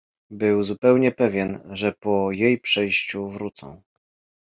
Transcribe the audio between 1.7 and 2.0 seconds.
że